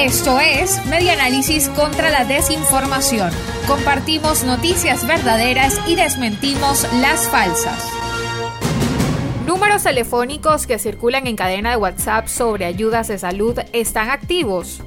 [0.00, 3.32] Esto es Media Análisis contra la Desinformación.
[3.66, 7.84] Compartimos noticias verdaderas y desmentimos las falsas.
[9.44, 14.82] Números telefónicos que circulan en cadena de WhatsApp sobre ayudas de salud están activos.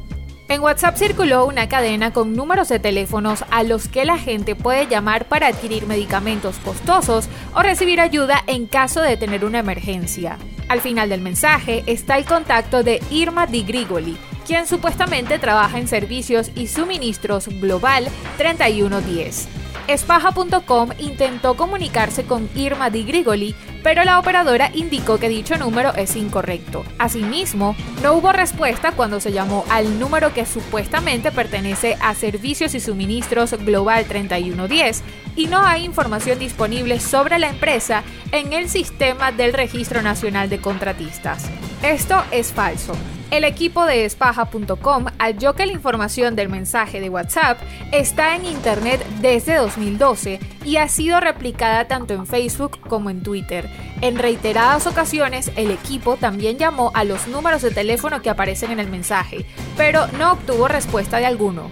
[0.48, 4.88] En WhatsApp circuló una cadena con números de teléfonos a los que la gente puede
[4.88, 10.38] llamar para adquirir medicamentos costosos o recibir ayuda en caso de tener una emergencia.
[10.70, 14.18] Al final del mensaje está el contacto de Irma Di Grigoli,
[14.52, 19.48] quien supuestamente trabaja en servicios y suministros Global 3110.
[19.88, 26.18] Espaja.com intentó comunicarse con Irma Di Grigoli, pero la operadora indicó que dicho número es
[26.18, 26.84] incorrecto.
[26.98, 32.82] Asimismo, no hubo respuesta cuando se llamó al número que supuestamente pertenece a Servicios y
[32.82, 35.02] Suministros Global 3110
[35.38, 40.60] y no hay información disponible sobre la empresa en el sistema del Registro Nacional de
[40.60, 41.46] Contratistas.
[41.84, 42.98] Esto es falso.
[43.32, 47.58] El equipo de espaja.com halló que la información del mensaje de WhatsApp
[47.94, 53.70] está en Internet desde 2012 y ha sido replicada tanto en Facebook como en Twitter.
[54.02, 58.82] En reiteradas ocasiones, el equipo también llamó a los números de teléfono que aparecen en
[58.82, 59.46] el mensaje,
[59.78, 61.72] pero no obtuvo respuesta de alguno.